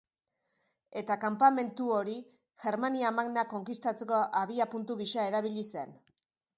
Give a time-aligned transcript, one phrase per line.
[1.01, 2.17] Eta kanpamentu hori,
[2.65, 5.99] Germania Magna konkistatzeko abiapuntu gisa erabili zen.